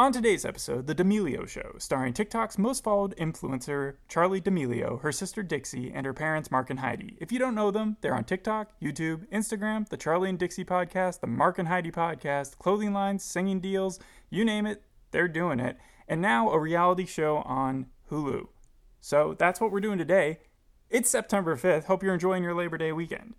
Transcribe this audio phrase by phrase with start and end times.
[0.00, 5.42] On today's episode, The D'Amelio Show, starring TikTok's most followed influencer, Charli D'Amelio, her sister
[5.42, 7.18] Dixie, and her parents, Mark and Heidi.
[7.20, 11.20] If you don't know them, they're on TikTok, YouTube, Instagram, the Charli and Dixie podcast,
[11.20, 14.00] the Mark and Heidi podcast, clothing lines, singing deals,
[14.30, 15.76] you name it, they're doing it.
[16.08, 18.46] And now a reality show on Hulu.
[19.02, 20.38] So that's what we're doing today.
[20.88, 21.84] It's September 5th.
[21.84, 23.34] Hope you're enjoying your Labor Day weekend.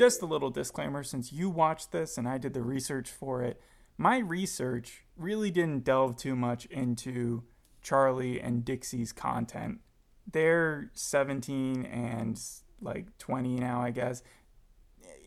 [0.00, 3.60] Just a little disclaimer since you watched this and I did the research for it,
[3.98, 7.42] my research really didn't delve too much into
[7.84, 9.80] Charli and Dixie's content.
[10.26, 12.40] They're 17 and
[12.80, 14.22] like 20 now, I guess.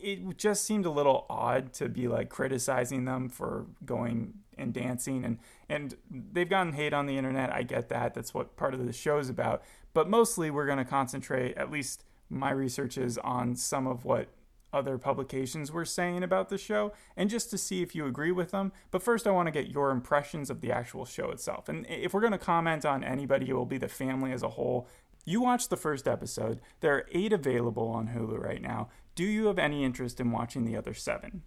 [0.02, 5.24] It just seemed a little odd to be like criticizing them for going and dancing
[5.24, 7.52] and and they've gotten hate on the internet.
[7.52, 8.12] I get that.
[8.12, 9.62] That's what part of the show's about.
[9.92, 14.30] But mostly we're going to concentrate at least my research is on some of what
[14.74, 18.50] other publications were saying about the show and just to see if you agree with
[18.50, 18.72] them.
[18.90, 21.68] But first, I want to get your impressions of the actual show itself.
[21.68, 24.50] And if we're going to comment on anybody, it will be the family as a
[24.50, 24.88] whole.
[25.24, 26.60] You watched the first episode.
[26.80, 28.88] There are eight available on Hulu right now.
[29.14, 31.42] Do you have any interest in watching the other seven?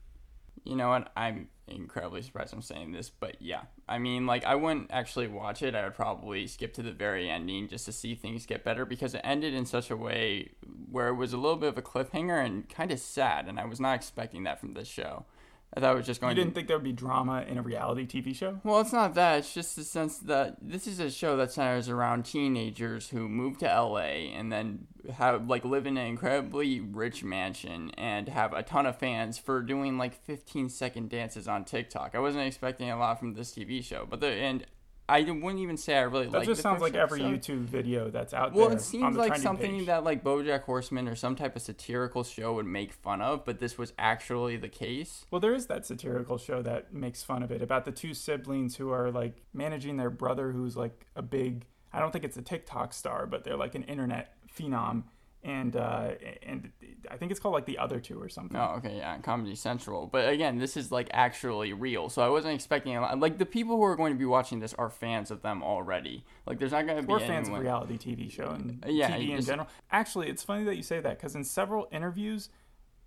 [0.64, 1.12] You know what?
[1.16, 3.64] I'm incredibly surprised I'm saying this, but yeah.
[3.88, 5.76] I mean, like, I wouldn't actually watch it.
[5.76, 9.14] I would probably skip to the very ending just to see things get better because
[9.14, 10.52] it ended in such a way
[10.92, 13.66] where it was a little bit of a cliffhanger and kind of sad, and I
[13.66, 15.26] was not expecting that from this show.
[15.74, 16.36] I thought it was just going.
[16.36, 16.56] You didn't to...
[16.56, 18.60] think there would be drama in a reality TV show?
[18.64, 19.40] Well, it's not that.
[19.40, 23.58] It's just the sense that this is a show that centers around teenagers who move
[23.60, 28.64] to LA and then have like live in an incredibly rich mansion and have a
[28.64, 32.16] ton of fans for doing like 15 second dances on TikTok.
[32.16, 34.66] I wasn't expecting a lot from this TV show, but the and
[35.10, 36.42] I wouldn't even say I really that like.
[36.42, 38.70] That just sounds like every YouTube video that's out well, there.
[38.70, 39.86] Well, it seems like something page.
[39.88, 43.60] that like BoJack Horseman or some type of satirical show would make fun of, but
[43.60, 45.26] this was actually the case.
[45.32, 48.76] Well, there is that satirical show that makes fun of it about the two siblings
[48.76, 51.66] who are like managing their brother, who's like a big.
[51.94, 55.04] I don't think it's a TikTok star, but they're like an internet phenom,
[55.48, 56.10] and uh,
[56.44, 56.70] and
[57.10, 58.60] I think it's called like the other two or something.
[58.60, 60.06] Oh, okay, yeah, Comedy Central.
[60.06, 63.18] But again, this is like actually real, so I wasn't expecting a lot.
[63.18, 66.26] Like the people who are going to be watching this are fans of them already.
[66.46, 69.10] Like there's not going to be or fans of reality TV show and uh, yeah,
[69.10, 69.48] TV in just...
[69.48, 69.70] general.
[69.90, 72.50] Actually, it's funny that you say that because in several interviews,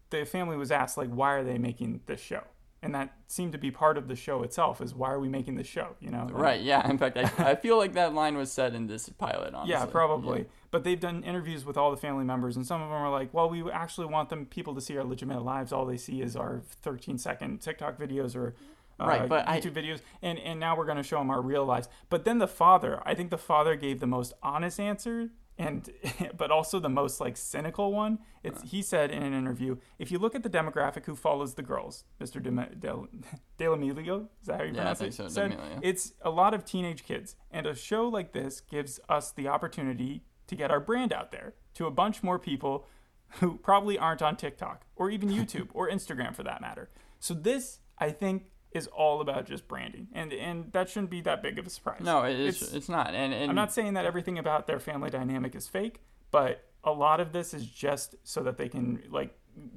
[0.08, 2.42] the family was asked like, why are they making this show?
[2.82, 5.54] And that seemed to be part of the show itself is why are we making
[5.56, 8.50] this show you know right yeah in fact I, I feel like that line was
[8.50, 9.72] said in this pilot honestly.
[9.72, 10.44] yeah probably yeah.
[10.70, 13.32] but they've done interviews with all the family members and some of them are like
[13.34, 16.36] well we actually want them people to see our legitimate lives all they see is
[16.36, 18.54] our 13 second tiktok videos or
[18.98, 21.41] uh, right, but YouTube I, videos, and and now we're going to show them our
[21.41, 21.88] real lives.
[22.10, 25.30] But then the father, I think the father gave the most honest answer
[25.60, 25.91] and
[26.37, 28.19] but also the most like cynical one.
[28.43, 31.62] It's he said in an interview, if you look at the demographic who follows the
[31.62, 32.43] girls, Mr.
[33.59, 35.15] D'Amelio, is that how you yeah, pronounce it?
[35.15, 39.31] So, said, it's a lot of teenage kids, and a show like this gives us
[39.32, 42.87] the opportunity to get our brand out there to a bunch more people
[43.34, 46.88] who probably aren't on TikTok or even YouTube or Instagram for that matter.
[47.19, 51.42] So this, I think, is all about just branding, and and that shouldn't be that
[51.42, 52.00] big of a surprise.
[52.03, 53.14] No, it's it's, it's not.
[53.14, 56.00] And, and I'm not saying that everything about their family dynamic is fake,
[56.31, 59.36] but a lot of this is just so that they can like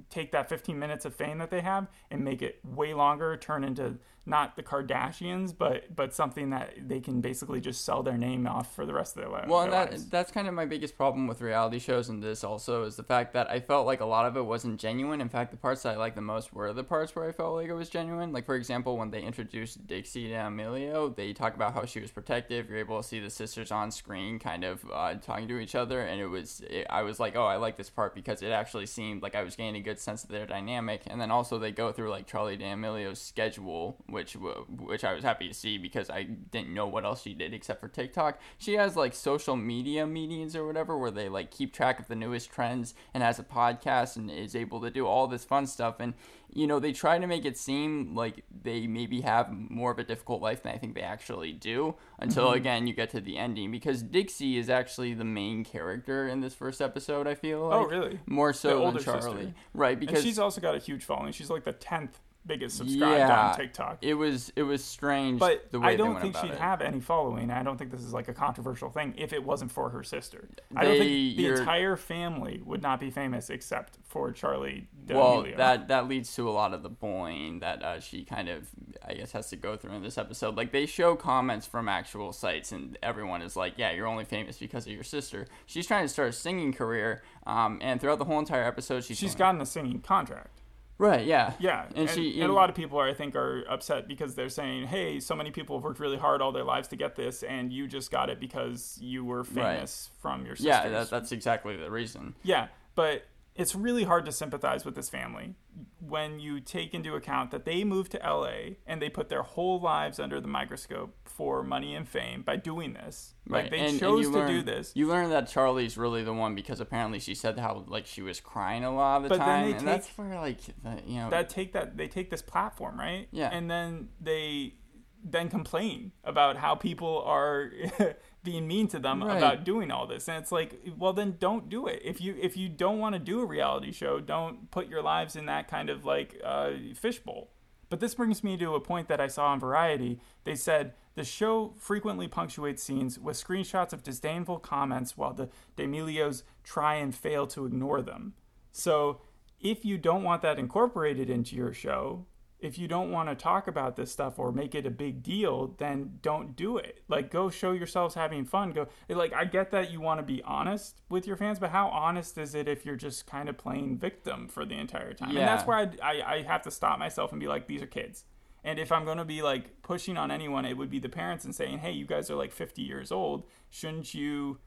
[0.10, 3.64] take that 15 minutes of fame that they have and make it way longer, turn
[3.64, 8.48] into not the Kardashians, but but something that they can basically just sell their name
[8.48, 9.48] off for the rest of their, life.
[9.48, 10.10] well, and that, lives.
[10.10, 13.34] that's kind of my biggest problem with reality shows and this also is the fact
[13.34, 15.22] that I felt like a lot of it wasn't genuine.
[15.22, 17.56] In fact, the parts that I liked the most were the parts where I felt
[17.56, 18.32] like it was genuine.
[18.32, 22.70] Like for example, when they introduced Dixie D'Amelio, they talk about how she was protective.
[22.70, 26.02] You're able to see the sisters on screen, kind of uh, talking to each other,
[26.02, 28.86] and it was it, I was like, oh, I like this part because it actually
[28.86, 31.02] seemed like I was getting a good sense of their dynamic.
[31.08, 35.48] And then also they go through like Charli D'Amelio's schedule, which which I was happy
[35.48, 38.40] to see because I didn't know what else she did except for TikTok.
[38.58, 42.16] She has like social media meetings or whatever where they like keep track of the
[42.16, 45.96] newest trends and has a podcast and is able to do all this fun stuff.
[46.00, 46.14] And
[46.56, 50.04] you know, they try to make it seem like they maybe have more of a
[50.04, 52.58] difficult life than I think they actually do until mm-hmm.
[52.58, 56.54] again you get to the ending because Dixie is actually the main character in this
[56.54, 57.80] first episode, I feel oh, like.
[57.80, 58.20] Oh, really?
[58.26, 59.22] More so than Charli.
[59.22, 59.54] Sister.
[59.74, 61.32] Right, because and she's also got a huge following.
[61.32, 63.50] She's like the 10th biggest subscribed Yeah.
[63.50, 63.98] on TikTok.
[64.02, 65.40] It was it was strange.
[65.40, 66.58] But the way I don't think she'd it.
[66.60, 67.50] have any following.
[67.52, 70.50] I don't think this is like a controversial thing if it wasn't for her sister.
[70.76, 75.88] I don't think the entire family would not be famous except for Charli Well, that
[75.88, 78.68] that leads to a lot of the bullying that uh, she kind of,
[79.08, 80.58] I guess, has to go through in this episode.
[80.58, 84.58] Like they show comments from actual sites, and everyone is like, "Yeah, you're only famous
[84.58, 88.26] because of your sister." She's trying to start a singing career, um, and throughout the
[88.26, 90.60] whole entire episode, she's she's gotten a singing contract.
[90.98, 93.64] Right, yeah, Yeah, and, and, she and a lot of people are, I think, are
[93.70, 96.88] upset because they're saying, "Hey, so many people have worked really hard all their lives
[96.90, 100.68] to get this, and you just got it because you were famous from your sisters."
[100.68, 102.36] yeah, that, that's exactly the reason.
[102.44, 103.26] Yeah, but
[103.56, 105.54] it's really hard to sympathize with this family
[106.00, 109.80] when you take into account that they moved to LA and they put their whole
[109.80, 113.36] lives under the microscope for money and fame by doing this.
[113.48, 114.92] Right, Like they and, and chose you to learn, do this.
[114.96, 118.40] You learn that Charli's really the one because apparently she said how like she was
[118.40, 121.02] crying a lot of the But then time, they and take- that's where like the,
[121.06, 123.28] you know that take that they take this platform, right?
[123.32, 123.50] Yeah.
[123.52, 124.76] And then they
[125.24, 127.72] then complain about how people are
[128.44, 129.38] being mean to them Right.
[129.38, 130.28] about doing all this.
[130.28, 132.02] And it's like, well then don't do it.
[132.04, 135.36] If you if you don't want to do a reality show, don't put your lives
[135.36, 137.50] in that kind of like uh, fishbowl.
[137.90, 140.20] But this brings me to a point that I saw on Variety.
[140.46, 146.42] They said the show frequently punctuates scenes with screenshots of disdainful comments while the D'Amelios
[146.64, 148.34] try and fail to ignore them.
[148.72, 149.22] So
[149.62, 152.26] if you don't want that incorporated into your show,
[152.64, 155.76] if you don't want to talk about this stuff or make it a big deal,
[155.80, 157.04] then don't do it.
[157.10, 158.72] Like, go show yourselves having fun.
[158.72, 161.90] Go, like, I get that you want to be honest with your fans, but how
[161.90, 165.32] honest is it if you're just kind of playing victim for the entire time?
[165.32, 167.88] And that's where I, I, I have to stop myself and be like, these are
[167.88, 168.24] kids.
[168.64, 171.44] And if I'm going to be like pushing on anyone, it would be the parents
[171.44, 173.44] and saying, hey, you guys are like 50 years old.
[173.70, 174.60] Shouldn't you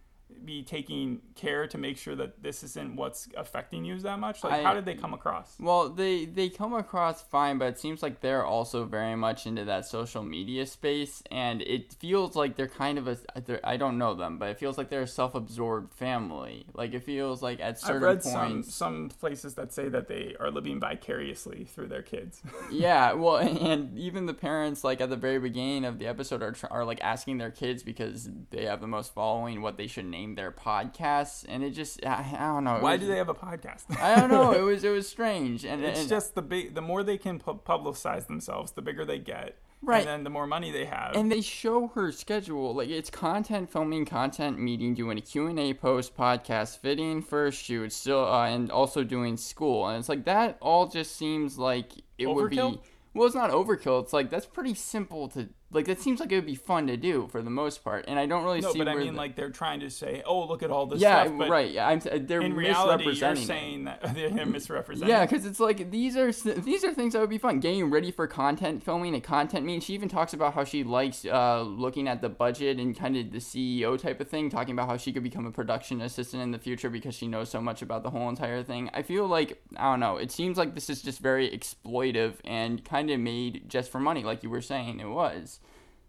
[0.45, 4.45] be taking care to make sure that this isn't what's affecting you that much?
[4.45, 5.57] Like, I- how did they come across?
[5.59, 9.65] Well, they they come across fine, but it seems like they're also very much into
[9.65, 13.17] that social media space, and it feels like they're kind of a.
[13.65, 16.67] I don't know them, but it feels like they're a self-absorbed family.
[16.75, 18.75] Like it feels like at I've certain read some points.
[18.75, 22.43] some places that say that they are living vicariously through their kids.
[22.71, 26.55] yeah, well, and even the parents, like at the very beginning of the episode, are
[26.71, 30.16] are like asking their kids because they have the most following what they should name
[30.35, 32.79] their podcasts, and it just I, I don't know.
[32.81, 33.85] Why was- do they have a podcast?
[34.01, 34.53] I don't know.
[34.57, 36.75] It was it was strange, and it's and- just the big.
[36.75, 39.57] The more they can pu- publicize themselves, the bigger they get.
[39.83, 39.99] Right.
[40.01, 41.15] And then the more money they have.
[41.15, 46.17] and they show her schedule like it's content filming content meeting doing a q&a post
[46.17, 50.87] podcast fitting for shoot still uh, and also doing school and it's like that all
[50.89, 52.57] just seems like it would be
[53.15, 56.37] well it's not overkill it's like that's pretty simple to like that seems like it
[56.37, 58.67] would be fun to do for the most part and i don't really see.
[58.67, 60.87] no, see but I mean, the- like they're trying to say, "Oh, look at all
[60.87, 65.09] this yeah stuff." But right yeah i'm they're in reality, you're saying that they're misrepresenting.
[65.09, 67.61] Yeah, because it's like these are these are things that would be fun.
[67.61, 69.81] Getting ready for content filming and content meeting.
[69.81, 73.33] She even talks about how she likes uh, looking at the budget and kind of
[73.33, 74.51] the CEO type of thing.
[74.51, 77.51] Talking about how she could become a production assistant in the future because she knows
[77.51, 78.91] so much about the whole entire thing.
[78.95, 80.17] I feel like I don't know.
[80.17, 84.23] It seems like this is just very exploitive and kind of made just for money,
[84.25, 85.61] like you were saying it was.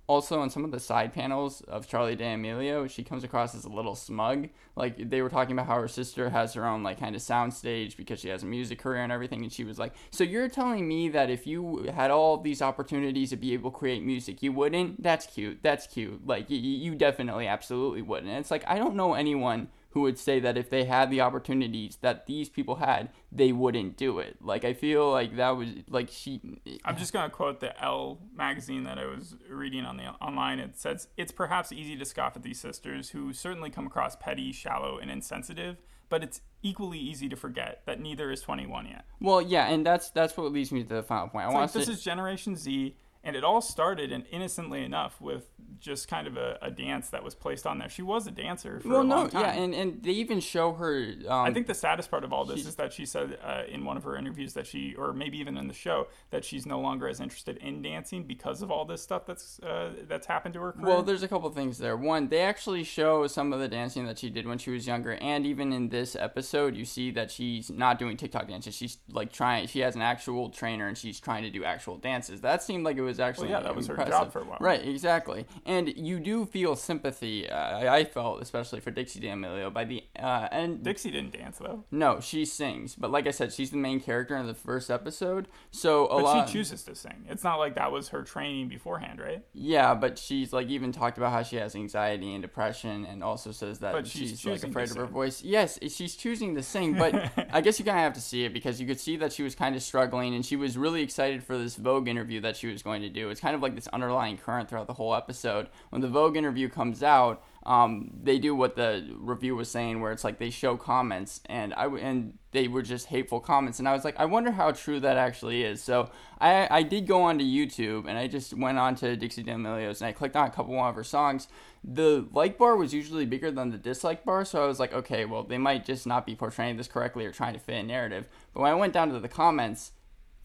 [0.07, 3.69] Also, on some of the side panels of Charli D'Amelio, she comes across as a
[3.69, 4.47] little smug.
[4.77, 7.97] Like they were talking about how her sister has her own like kind of soundstage
[7.97, 10.87] because she has a music career and everything, and she was like, "So you're telling
[10.87, 14.53] me that if you had all these opportunities to be able to create music, you
[14.53, 15.03] wouldn't?
[15.03, 15.59] That's cute.
[15.61, 16.25] That's cute.
[16.25, 20.01] Like y- y- you definitely, absolutely wouldn't." And it's like I don't know anyone who
[20.01, 24.19] would say that if they had the opportunities that these people had, they wouldn't do
[24.19, 24.37] it.
[24.41, 26.41] Like I feel like that was like she.
[26.85, 30.59] I'm just gonna quote the Elle magazine that I was reading on the online.
[30.59, 34.51] It says it's perhaps easy to scoff at these sisters who certainly come across petty,
[34.51, 35.77] shallow, and insensitive,
[36.09, 39.05] but it's equally easy to forget that neither is 21 yet.
[39.19, 41.45] Well, yeah, and that's that's what leads me to the final point.
[41.45, 42.95] I want like to this is Generation Z,
[43.27, 47.23] and it all started, and innocently enough, with just kind of a, a dance that
[47.23, 47.89] was placed on there.
[47.89, 49.41] She was a dancer for well, a no, long time.
[49.41, 51.13] yeah, and and they even show her.
[51.27, 53.63] Um, I think the saddest part of all this she- is that she said uh,
[53.67, 56.65] in one of her interviews that she, or maybe even in the show, that she's
[56.65, 60.53] no longer as interested in dancing because of all this stuff that's uh, that's happened
[60.53, 60.71] to her.
[60.71, 60.85] Career.
[60.87, 61.97] Well, there's a couple things there.
[61.97, 65.15] One, they actually show some of the dancing that she did when she was younger,
[65.15, 68.73] and even in this episode, you see that she's not doing TikTok dances.
[68.73, 69.67] She's like trying.
[69.67, 72.39] She has an actual trainer, and she's trying to do actual dances.
[72.39, 74.11] That seemed like it was actually yeah, that was her impressive.
[74.13, 74.57] job for a while.
[74.59, 75.45] Right, exactly.
[75.65, 77.49] and you do feel sympathy.
[77.49, 81.57] Uh, I I felt especially for Dixie D'Amelio by the uh, and Dixie didn't dance
[81.57, 84.89] though, no, she sings, but like I said, she's the main character in the first
[84.91, 85.47] episode.
[85.71, 86.47] So a but lot.
[86.49, 87.25] she chooses to sing.
[87.29, 89.43] It's not like that was her training beforehand, right?
[89.53, 93.51] Yeah, but she's like even talked about how she has anxiety and depression, and also
[93.51, 95.41] says that But she's she's, like afraid of her voice.
[95.43, 97.13] Yes, she's choosing to sing, but
[97.51, 99.43] I guess you kind of have to see it because you could see that she
[99.43, 102.67] was kind of struggling, and she was really excited for this Vogue interview that she
[102.67, 103.29] was going to do.
[103.29, 105.67] It's kind of like this underlying current throughout the whole episode.
[105.89, 110.13] When the Vogue interview comes out, um, they do what the review was saying, where
[110.13, 113.93] it's like they show comments, and I and they were just hateful comments, and I
[113.93, 115.83] was like, I wonder how true that actually is.
[115.83, 116.09] So
[116.39, 120.07] I I did go onto YouTube, and I just went on to Dixie D'Amelio's, and
[120.07, 121.49] I clicked on a couple of her songs.
[121.83, 125.25] The like bar was usually bigger than the dislike bar, so I was like, okay,
[125.25, 128.27] well they might just not be portraying this correctly or trying to fit a narrative.
[128.53, 129.91] But when I went down to the comments,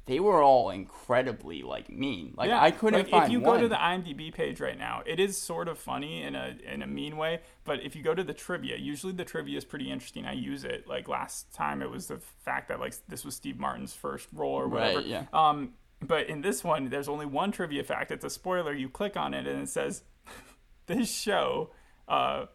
[0.06, 2.34] they were all incredibly like mean.
[2.36, 3.56] Like I couldn't like, find If you one.
[3.56, 6.82] go to the IMDb page right now, it is sort of funny in a in
[6.82, 7.40] a mean way.
[7.64, 10.26] But if you go to the trivia, usually the trivia is pretty interesting.
[10.26, 10.88] I use it.
[10.88, 14.54] Like last time, it was the fact that like this was Steve Martin's first role
[14.54, 14.98] or whatever.
[14.98, 15.26] Right, yeah.
[15.32, 18.10] Um, but in this one, there's only one trivia fact.
[18.10, 18.72] It's a spoiler.
[18.74, 20.02] You click on it and it says,
[20.86, 21.70] "This show
[22.08, 22.46] uh,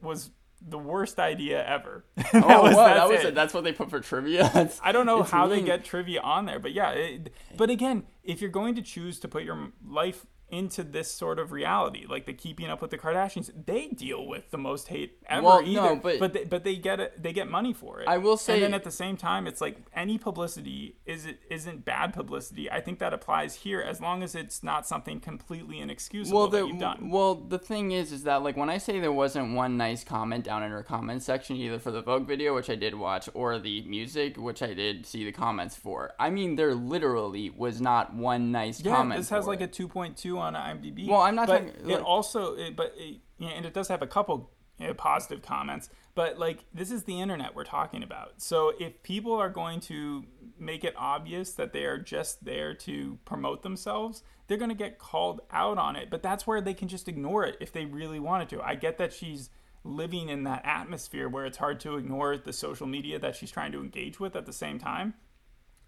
[0.00, 0.30] was
[0.66, 3.26] the worst idea ever." oh That wow, was- that that's was it.
[3.28, 3.34] it.
[3.34, 4.44] That's what they put for trivia.
[4.54, 6.90] That's- I don't know how they get trivia on there, but yeah.
[6.90, 11.38] It, but again, if you're going to choose to put your life into this sort
[11.38, 15.16] of reality, like the Keeping Up with the Kardashians, they deal with the most hate
[15.28, 15.42] ever.
[15.46, 17.22] Well, either, no, but- but they, but they get it.
[17.22, 18.08] They get money for it.
[18.08, 21.40] I will say- and then at the same time, it's like any publicity is it
[21.50, 22.70] isn't bad publicity.
[22.70, 26.60] I think that applies here as long as it's not something completely inexcusable well, that
[26.62, 27.10] the you've done.
[27.10, 30.44] well, the thing is, is that like when I say there wasn't one nice comment
[30.44, 33.58] down in her comment section, either for the Vogue video, which I did watch, or
[33.58, 36.12] the music, which I did see the comments for.
[36.18, 39.20] I mean, there literally was not one nice Yeah, comment.
[39.20, 39.78] this has like it.
[39.78, 41.08] a 2.2 on IMDb.
[41.08, 44.02] Well, I'm not but talking- It also, it, but it, yeah, and it does have
[44.02, 45.88] a couple you know, positive comments.
[46.14, 48.34] But like, this is the internet we're talking about.
[48.38, 50.24] So if people are going to
[50.58, 54.98] make it obvious that they are just there to promote themselves, they're going to get
[54.98, 56.10] called out on it.
[56.10, 58.62] But that's where they can just ignore it if they really wanted to.
[58.62, 59.50] I get that she's
[59.82, 63.72] living in that atmosphere where it's hard to ignore the social media that she's trying
[63.72, 65.14] to engage with at the same time.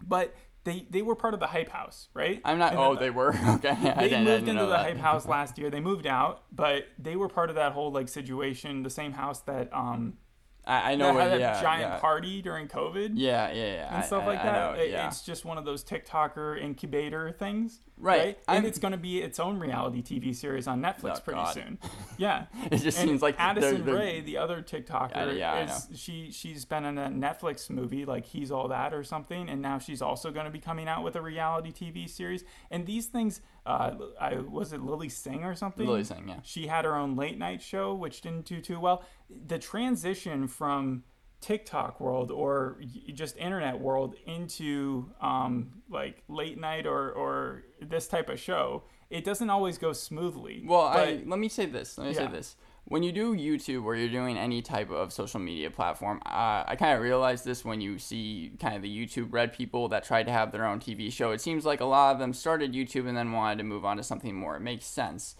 [0.05, 0.35] But
[0.67, 2.41] they they were part of the hype house, right?
[2.45, 2.75] I'm not.
[2.75, 3.69] Oh, the- they were okay.
[3.69, 4.85] I they moved into the that.
[4.85, 5.69] hype house last year.
[5.69, 9.39] They moved out, but they were part of that whole like situation, the same house
[9.41, 10.13] that um
[10.65, 11.99] I, I know that had that Yeah, giant yeah.
[11.99, 13.95] party during COVID Yeah, yeah, yeah.
[13.95, 14.75] and stuff I- like I that.
[14.75, 18.37] know, It- It's just one of those TikToker incubator things, Right.
[18.47, 21.39] And I'm- it's going to be its own reality TV series on Netflix Oh, pretty
[21.39, 21.53] God.
[21.53, 21.77] soon.
[22.17, 25.75] Yeah, It just And seems like Addison they're- they're- Rae, the other TikToker, Yeah, yeah,
[25.75, 29.61] is she she's been in a Netflix movie like He's All That or something, and
[29.61, 32.43] now she's also going to be coming out with a reality TV series.
[32.71, 35.85] And these things, uh, I was it Lilly Singh or something?
[35.85, 36.39] Lilly Singh, yeah.
[36.43, 39.03] She had her own late night show, which didn't do too well.
[39.29, 41.03] The transition from
[41.41, 42.79] TikTok world or
[43.13, 49.23] just internet world into um, like late night or, or this type of show, it
[49.23, 50.63] doesn't always go smoothly.
[50.65, 51.97] Well, I let me say this.
[51.97, 52.25] Let me Yeah.
[52.25, 52.55] say this.
[52.89, 56.77] When you do YouTube or you're doing any type of social media platform, uh, I
[56.79, 60.25] kind of realized this when you see kind of the YouTube red people that tried
[60.27, 61.31] to have their own TV show.
[61.31, 63.97] It seems like a lot of them started YouTube and then wanted to move on
[63.97, 64.55] to something more.
[64.55, 65.35] It makes sense.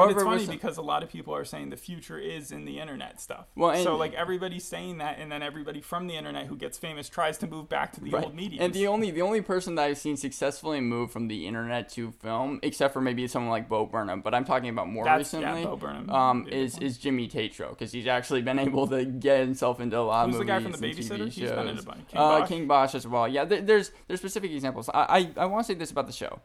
[0.00, 2.64] But it's funny some- because a lot of people are saying the future is in
[2.64, 3.46] the internet stuff.
[3.56, 6.78] Well, and- so like everybody's saying that, and then everybody from the internet who gets
[6.78, 8.24] famous tries to move back to the Right.
[8.24, 8.60] old media.
[8.62, 12.10] And the only the only person that I've seen successfully move from the internet to
[12.12, 15.40] film, except for maybe someone like Bo Burnham, but I'm talking about more That's- yeah,
[15.40, 18.58] recently, Bo Burnham um, would be a is is Jimmy Tatro because he's actually been
[18.58, 20.96] able to get himself into a lot Who's of the movies guy from The and
[20.96, 21.26] Babysitter?
[21.28, 22.08] TV He's been in a bunch.
[22.08, 22.48] King uh, Bach?
[22.48, 23.28] King Bach as well.
[23.28, 24.88] Yeah, there, there's there's specific examples.
[24.92, 26.40] I I, I want to say this about the show.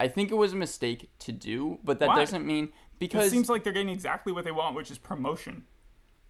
[0.00, 2.16] I think it was a mistake to do, but that Why?
[2.20, 5.64] doesn't mean because it seems like they're getting exactly what they want, which is promotion.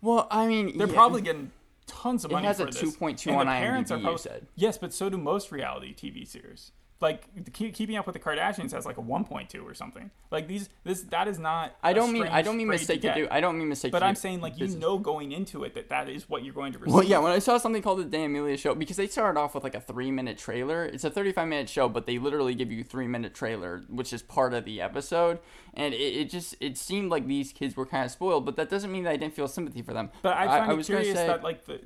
[0.00, 0.94] well, I mean, They're yeah.
[0.94, 1.50] probably getting
[1.87, 2.44] tons of money.
[2.44, 4.46] It has for a 2.2 on the parents IMDb, are you said.
[4.54, 6.72] Yes, but so do most reality TV series.
[7.00, 10.10] Like Keep- Keeping Up with the Kardashians has like a 1.2 or something.
[10.32, 11.76] Like these, this that is not.
[11.82, 13.14] I don't mean I don't mean mistake to, get.
[13.16, 13.28] do.
[13.30, 13.92] I don't mean mistake.
[13.92, 16.54] But to I'm saying like you know going into it that that is what you're
[16.54, 16.94] going to receive.
[16.94, 19.62] Well, yeah, when I saw something called the D'Amelio show, because they started off with
[19.62, 20.84] like a three minute trailer.
[20.84, 24.12] It's a 35 minute show, but they literally give you a three minute trailer, which
[24.12, 25.38] is part of the episode.
[25.74, 28.68] And it, it just, it seemed like these kids were kind of spoiled, but that
[28.70, 30.10] doesn't mean that I didn't feel sympathy for them.
[30.22, 31.80] But I find it was gonna curious say- that like the.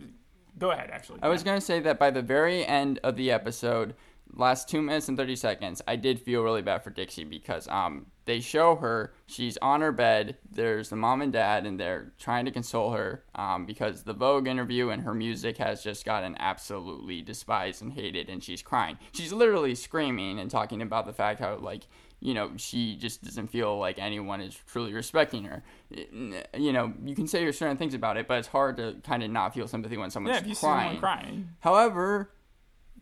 [0.59, 1.19] Go ahead, actually.
[1.23, 3.95] I was going to say that by the very end of the episode,
[4.35, 8.07] last two minutes and 30 seconds, I did feel really bad for Dixie because um
[8.25, 12.45] they show her, she's on her bed, there's the mom and dad, and they're trying
[12.45, 17.21] to console her um, because the Vogue interview and her music has just gotten absolutely
[17.21, 18.99] despised and hated, and she's crying.
[19.13, 21.83] She's literally screaming and talking about the fact how, like,
[22.21, 25.65] you know, she just doesn't feel like anyone is truly respecting her.
[25.91, 29.31] You know, you can say certain things about it, but it's hard to kind of
[29.31, 30.91] not feel sympathy when someone's yeah, if you crying.
[30.93, 31.49] see someone crying.
[31.59, 32.31] However,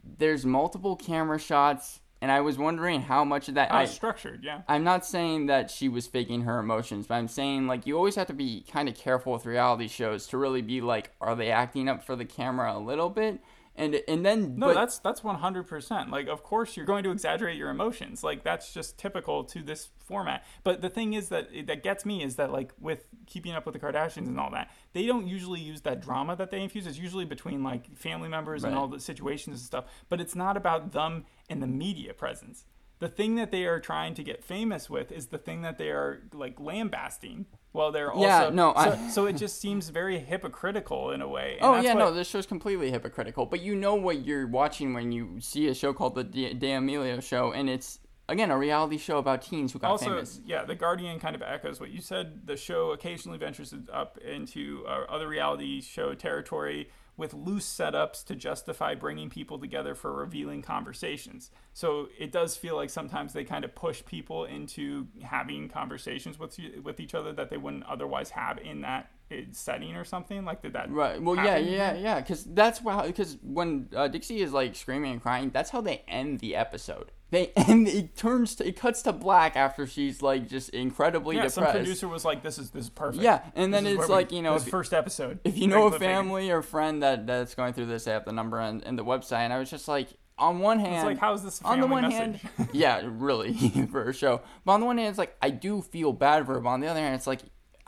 [0.05, 4.45] there's multiple camera shots, and I was wondering how much of that Oh, I, structured,
[4.45, 4.63] yeah.
[4.69, 8.17] I'm not saying that she was faking her emotions, but I'm saying like you always
[8.17, 11.51] have to be kind of careful with reality shows to really be like, are they
[11.51, 13.41] acting up for the camera a little bit?
[13.81, 16.11] And and then No, but, that's that's one hundred percent.
[16.11, 18.23] Like, of course, you're going to exaggerate your emotions.
[18.23, 20.45] Like, that's just typical to this format.
[20.65, 23.73] But the thing is that that gets me is that like with Keeping Up with
[23.73, 26.87] the Kardashians and all that, they don't usually use that drama that they infuse.
[26.87, 29.87] It's usually between like family members and all the situations and stuff.
[30.11, 32.67] But it's not about them and the media presence.
[32.99, 35.89] The thing that they are trying to get famous with is the thing that they
[35.89, 37.47] are like lambasting.
[37.73, 41.29] Well, they're also Yeah, no, so, I- so it just seems very hypocritical in a
[41.29, 41.57] way.
[41.61, 43.47] and Oh yeah, what- no, this show's completely hypocritical.
[43.47, 47.23] But you know what you're watching when you see a show called the De, D'Amelio
[47.23, 50.41] Show, and it's again a reality show about teens who got also, famous.
[50.45, 52.47] yeah, The Guardian kind of echoes what you said.
[52.47, 58.35] The show occasionally ventures up into uh, other reality show territory with loose setups to
[58.35, 61.51] justify bringing people together for revealing conversations.
[61.73, 66.59] So it does feel like sometimes they kind of push people into having conversations with
[66.83, 69.11] with each other that they wouldn't otherwise have in that
[69.53, 70.45] setting or something.
[70.45, 71.21] Like did that Right.
[71.23, 71.67] Well, yeah, happen?
[71.69, 72.21] yeah, yeah.
[72.21, 73.07] Because that's how.
[73.07, 77.13] Because when uh, Dixie is like screaming and crying, that's how they end the episode.
[77.31, 78.57] They and It turns.
[78.57, 82.43] To, it cuts to black after she's like just incredibly Yeah, some producer was like,
[82.43, 84.43] "This is this is perfect." Yeah, and then This is it's where we- like, you
[84.43, 85.39] know, if- first episode.
[85.45, 88.33] if you know a family or friend that that's going through this, they have the
[88.33, 89.39] number and, and the website.
[89.45, 90.09] And I was just like,
[90.39, 92.41] on one hand, It's like, how is this on the one message?
[92.41, 93.53] hand, yeah, really
[93.93, 94.41] for a show.
[94.65, 96.61] But on the one hand, it's like I do feel bad for her.
[96.61, 97.41] But on the other hand, it's like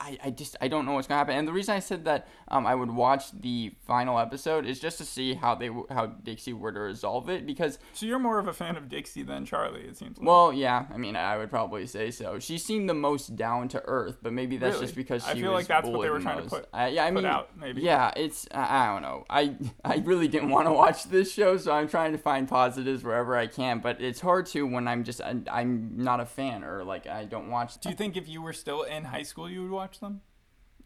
[0.03, 1.37] I, I just I don't know what's gonna happen.
[1.37, 4.99] And the reason I said that um, I would watch the final episode is just
[4.99, 8.49] to see how they how Dixie were to resolve it because So you're more of
[8.49, 10.19] a fan of Dixie than Charli, it seems.
[10.19, 10.27] Like.
[10.27, 12.39] well yeah I mean I would probably say so.
[12.41, 14.87] She seemed the most down to earth, but maybe that's Really?
[14.87, 16.89] just because she I feel was like that's what they were trying to put- I,
[16.89, 17.83] yeah, I mean, out, maybe.
[17.83, 19.25] Yeah, it's I, I don't know.
[19.31, 19.55] I
[19.85, 23.37] I really didn't want to watch this show, so I'm trying to find positives wherever
[23.37, 23.79] I can.
[23.79, 27.25] But it's hard to when I'm just I, I'm not a fan or like I
[27.25, 27.79] don't watch.
[27.81, 30.21] Do you think if you were still in high school, you would watch them?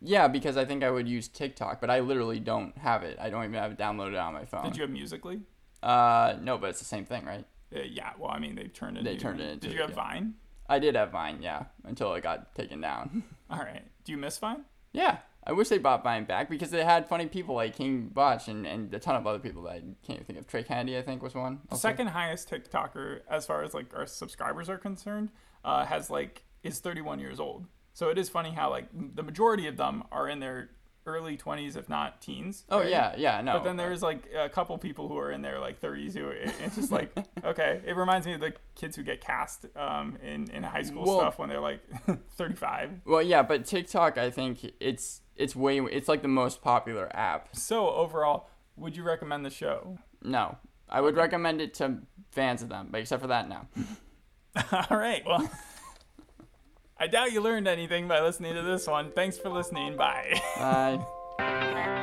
[0.03, 3.19] Yeah, because I think I would use TikTok, but I literally don't have it.
[3.21, 4.65] I don't even have it downloaded on my phone.
[4.65, 5.39] Did you have Musical.ly?
[5.83, 7.45] Uh, no, but it's the same thing, right?
[7.75, 8.11] Uh, yeah.
[8.19, 9.05] Well, I mean, they've turned it.
[9.05, 9.97] They turned it into Did you have yeah.
[9.97, 10.35] Vine?
[10.69, 13.23] I did have Vine, yeah, until it got taken down.
[13.51, 13.85] All right.
[14.05, 14.65] Do you miss Vine?
[14.93, 18.49] yeah, I wish they brought Vine back because they had funny people like King Bach
[18.49, 20.47] and, and a ton of other people that I can't even think of.
[20.49, 21.61] Trey Kennedy, I think, was one.
[21.67, 21.89] The also.
[21.89, 25.31] second highest TikToker, as far as like our subscribers are concerned,
[25.65, 27.67] uh, has like is 31 years old.
[27.97, 30.69] So it is funny how like the majority of them are in their
[31.07, 32.67] early 20s, if not teens.
[32.69, 32.91] Oh right?
[32.91, 33.55] yeah, yeah, no.
[33.55, 36.77] But then there's like a couple people who are in their like 30s who it's
[36.77, 37.11] just like
[37.45, 37.81] okay.
[37.87, 41.21] It reminds me of the kids who get cast um, in in high school Well-
[41.21, 41.81] stuff when they're like
[42.37, 43.01] 35.
[43.07, 47.57] Well, yeah, but TikTok, I think it's it's way it's like the most popular app.
[47.57, 49.97] So overall, would you recommend the show?
[50.23, 53.67] No, I would recommend it to fans of them, but except for that, no.
[54.91, 55.23] All right.
[55.25, 55.51] Well,
[56.99, 59.13] I doubt you learned anything by listening to this one.
[59.13, 59.97] Thanks for listening.
[59.97, 60.41] Bye.
[60.59, 62.03] Bye.